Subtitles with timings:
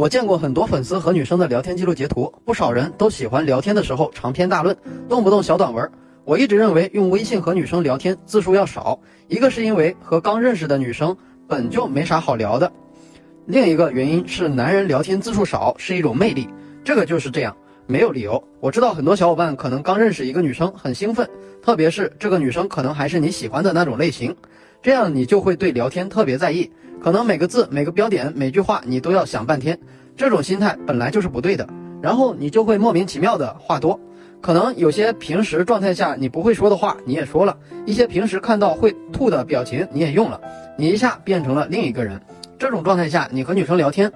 [0.00, 4.74] 我见过很多粉丝和女生的聊天记录截图，不少人都喜欢聊天的时候长篇大论，
[5.10, 5.86] 动不动小短文。
[6.24, 11.14] 我一直认为用微信和女生聊天字数要少，一个是因为和刚认识的女生
[11.46, 12.72] 本就没啥好聊的，
[13.44, 16.48] 另一个原因是男人聊天字数少是一种魅力，
[16.82, 17.54] 这个就是这样，
[17.86, 18.42] 没有理由。
[18.58, 21.28] 我知道很多小伙伴可能刚认识一个女生很兴奋，
[21.60, 24.34] 特别是这个女生可能还是你喜欢的那种类型，
[24.80, 26.72] 这样你就会对聊天特别在意。
[27.02, 29.78] 可能每个字、每个标点、每句话你都要想半天，
[30.16, 31.66] 这种心态本来就是不对的。
[32.02, 33.98] 然后你就会莫名其妙的话多，
[34.42, 40.40] 可能有些平时状态下你不会说的话你也说了，一些平时看到会吐的表情你也用了，
[40.76, 42.20] 你一下变成了另一个人。
[42.58, 44.12] 这种状态下你和女生聊天，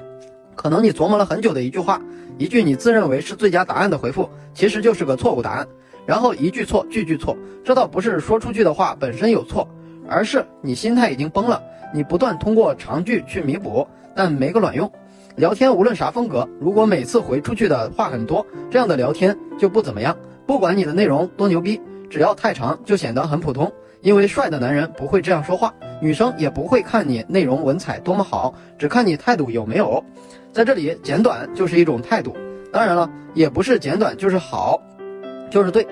[0.55, 2.01] 可能你琢磨了很久的一句话，
[2.37, 5.67] 一句你自认为是最佳答案的回复，其实就是个错误答案。
[6.05, 9.67] 然后一句错，句句错，这倒不是说出去的话本身有错，
[10.07, 11.63] 而是你心态已经崩了。
[11.95, 14.91] 你不断通过长句去弥补，但没个卵用。
[15.37, 20.17] 聊天无论啥风格，如果每次回出去的话很多，这样的聊天就不怎么样。
[20.45, 23.73] 不管你的内容多牛逼，只要太长就显得很普通。
[24.01, 30.05] 因为帅的男人不会这样说话，女生也不会看你内容文采多么好，只看你态度有没有。
[30.53, 32.37] 在这里，简短就是一种态度。
[32.73, 34.83] 当然了，也不是简短就是好，
[35.49, 35.87] 就是对。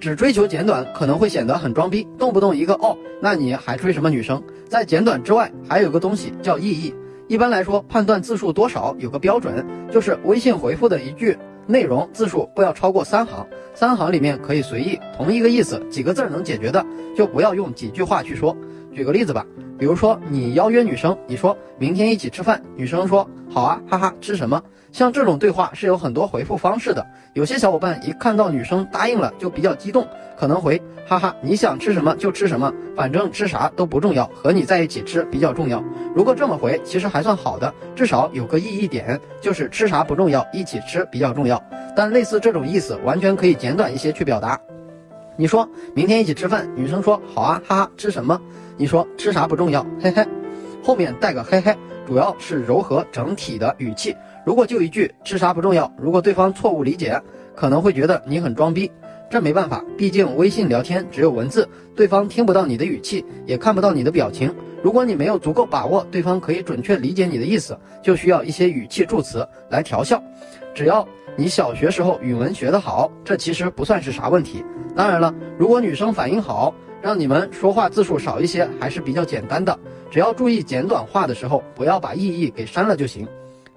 [0.00, 4.40] 只追求简短可能会显得很装逼，动不动一个哦，那你还追什么女生？
[4.68, 6.94] 在简短之外，还有个东西叫意义。
[7.26, 16.84] 一般来说，判断字数多少有个标准，就是微信回复的一句内容字数不要超过三行，三行里面可以随意，同一个意思几个字能解决的，
[17.16, 18.54] 就不要用几句话去说。
[18.98, 19.46] 举个例子吧，
[19.78, 24.60] 比如说你邀约女生，你说明天一起吃饭，女生说好啊，哈哈，吃什么？
[24.90, 27.06] 像这种对话是有很多回复方式的。
[27.34, 30.04] 有些小伙伴一看到女生答应了就比较激动，
[30.36, 35.80] 可能回哈哈，你想吃什么就吃什么，反正吃啥都不重要，和你在一起吃比较重要。
[36.12, 41.62] 如果这么回，其实还算好的，至少有个意义点，就是吃啥不重要，一起吃比较重要。
[41.94, 44.58] 但类似这种意思，完全可以简短一些去表达。
[45.40, 48.40] 你说明天一起吃饭，女生说好啊，哈哈，吃什么？
[48.76, 50.26] 你说吃啥不重要，嘿嘿，
[50.82, 51.72] 后面带个嘿嘿，
[52.08, 54.16] 主要是柔和整体的语气。
[54.44, 57.22] 如果就一句吃啥不重要，如果对方错误理解，
[57.54, 58.90] 可能会觉得你很装逼。
[59.30, 64.52] 这没办法，毕竟微信聊天只有文字，对方听不到你的语气，也看不到你的表情。
[64.82, 70.20] 如果你没有足够把握，对方可以准确理解你的意思，就需要一些语气助词来调笑。
[70.74, 71.06] 只要
[71.36, 74.64] 你小学时候语文学得好，这其实不算是啥问题。
[74.98, 76.74] 当然了，如果女生反应好。
[77.00, 79.78] 让你们说话字数少一些还是比较简单的，
[80.10, 83.24] 只要注意简短话的时候不要把意义给删了就行。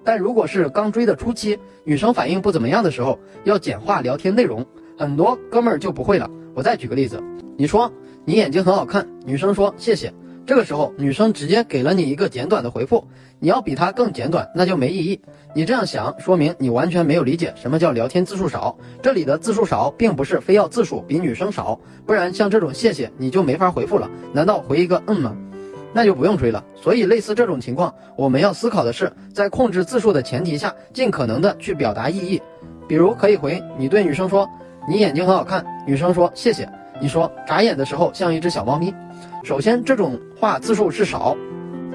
[0.02, 4.66] 但如果是刚追的初期，女生反应不怎么样的时候，要简化聊天内容，
[4.98, 6.28] 很多哥们儿就不会了。
[6.52, 7.22] 我再举个例子，
[7.56, 7.92] 你说
[8.24, 10.12] 你眼睛很好看，女生说谢谢。
[10.52, 13.02] 这个时候，女生直接给了你一个简短的回复，
[13.38, 15.18] 你要比她更简短，那就没意义。
[15.54, 18.76] 你这样想，说明你完全没有理解什么叫聊天字数少。
[19.00, 24.10] 这里的字数少，并不是非要字数比女生少，不然像这种谢谢你就没法回复了。
[24.34, 25.34] 难道回一个嗯吗？
[25.94, 26.62] 那就不用追了。
[26.76, 32.38] 所以类似这种情况，我们要思考的是，在控制字数的前提下，尽可能的去表达意义。
[32.86, 34.46] 比如可以回你对女生说，
[34.86, 36.68] 你眼睛很好看，女生说谢谢。
[37.00, 38.94] 你说眨眼的时候像一只小猫咪。
[39.44, 41.36] 首先，这种话字数是少，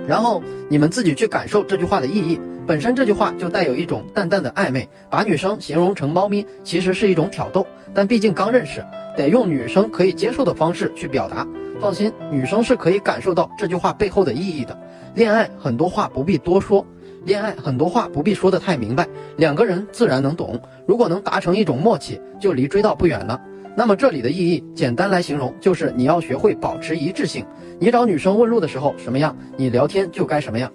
[0.07, 2.39] 然后你们自己去感受这句话的意义。
[2.65, 7.65] 本身这句话就带有一种淡淡的暧昧，把女生形容成猫咪，其实是一种挑逗。
[7.93, 8.83] 但毕竟刚认识，
[9.15, 11.47] 得用女生可以接受的方式去表达。
[11.79, 14.77] 放心，女生是可以感受到这句话背后的意义的。
[15.15, 16.85] 恋爱很多话不必多说，
[17.23, 20.59] 恋爱很多话不必说的太明白，两个人自然能懂。
[20.85, 23.39] 如果能达成一种默契，就离追到不远了。
[23.77, 27.45] 那么这里的意义，简单来形容，就是你要学会保持一致性。
[27.79, 30.71] 你找女生问路的时候什么样，你聊天就该什么样。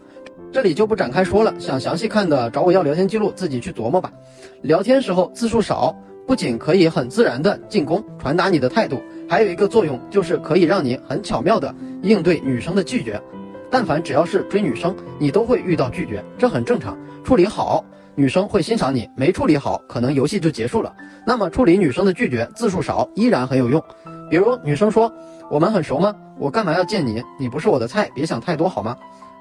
[0.52, 4.12] 这里就不展开说了，想详细看的找我要聊天记录，自己去琢磨吧。
[4.60, 5.92] 聊天时候字数少，
[6.28, 13.20] 不仅可以很自然的进攻，传达你的态度，还有一个作用就是可以让你很巧妙的应对女生的拒绝。
[13.68, 16.96] 但凡只要是追女生，你都会遇到拒绝，这很正常。
[17.24, 17.84] 处理好。
[18.14, 20.94] 女生会欣赏你，没处理好，可能游戏就结束了。
[21.26, 23.82] 那么处理女生的拒绝，字数少依然很有用。
[24.28, 25.10] 比如女生说
[25.50, 26.14] ：“我们很熟吗？
[26.38, 27.22] 我干嘛要见你？
[27.38, 28.96] 你不是我的菜，别想太多好吗？”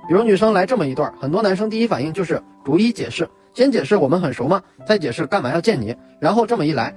[0.07, 4.62] 比如女生来这么一段，很多男生第一反应就是逐一解释，先解释我们很熟吗？
[4.86, 5.96] 再解释干嘛要见你？
[6.19, 6.96] 然后这么一来，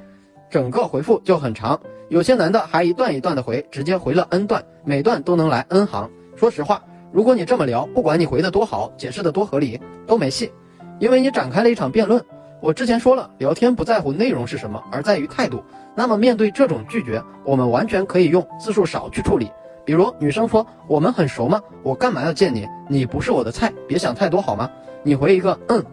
[0.48, 1.78] 整个回复就很长。
[2.08, 6.08] 有些男的还一段一段的回，直接回了 n 段，每段都能来 n 行。
[6.36, 6.82] 说实话，
[7.12, 10.52] 如果你这么聊，不管你回的多好，解释的多合理，都没戏。
[11.04, 12.24] 因为你展开了一场辩论，
[12.62, 15.62] 我之前说了，聊天不在乎内容是什么，而在于态度。
[15.94, 19.50] 那么面对这种拒绝，我们完全可以用字数少去处理。
[19.84, 21.60] 比如女生说：“我们很熟吗？
[21.82, 22.66] 我干嘛要见你？
[22.88, 24.70] 你不是我的菜，别想太多好吗？”
[25.04, 25.84] 你回一个“嗯”，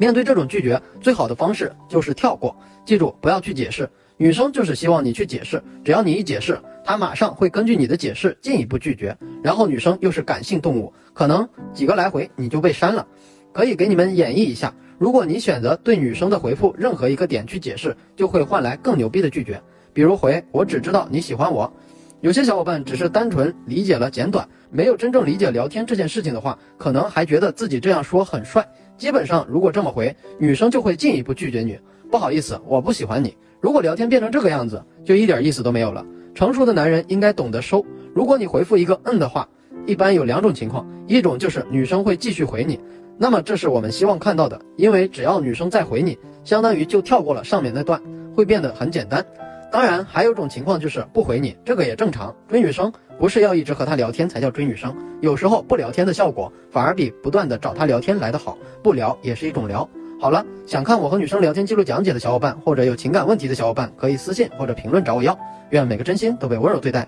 [0.00, 2.56] 面对这种拒绝，最好的方式就是跳过，
[2.86, 3.86] 记住不要去解释。
[4.16, 9.14] 女生就是希望你去解释，只要你一解释，她马上会根据你的解释进一步拒绝。
[9.42, 13.06] 然后女生又是感性动物，可能几个来回你就被删了。
[13.52, 19.60] 可以给你们演绎一下，如果你选择对女生的回复任何一个点去解释，就会换来更牛逼的拒绝。
[19.92, 21.72] 比如回我只知道你喜欢我。
[22.20, 28.68] 有些小伙伴只是单纯理解了简短，没有真正理解聊天这件事情的话，可能还觉得自己这样说很帅。
[28.96, 31.78] 基本上，如果这么回，女生就会进一步拒绝你。
[32.10, 33.36] 不好意思，我不喜欢你。
[33.60, 36.04] 如果聊天变成这个样子，就一点意思都没有了。
[36.34, 37.84] 成熟的男人应该懂得收。
[38.12, 39.48] 如果你回复一个嗯的话，
[39.86, 42.80] 一般有两种情况，一种就是女生会继续回你，
[43.20, 48.00] 那么这是我们希望看到的，因为只要女生再回你，相当于就跳过了上面那段，
[48.34, 49.24] 会变得很简单。
[49.72, 52.34] 当然，还有种情况就是不回你，这个也正常。
[52.48, 58.56] 追女生不是要一直和她聊天才叫追女生，有时候不聊天的效果反而比不断的找她聊天来得好。
[58.84, 59.86] 不聊也是一种聊。
[60.20, 65.36] 好了，想看我和女生聊天记录讲解的小伙伴，或者有情感问题的小伙伴，可以私信或者评论找我要。
[65.70, 67.06] 愿每个真心都被温柔对待。